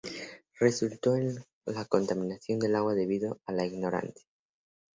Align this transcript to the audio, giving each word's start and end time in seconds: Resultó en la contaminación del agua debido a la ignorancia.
Resultó 0.59 1.13
en 1.15 1.35
la 1.65 1.85
contaminación 1.85 2.57
del 2.57 2.73
agua 2.75 2.95
debido 2.95 3.39
a 3.45 3.51
la 3.51 3.67
ignorancia. 3.67 4.25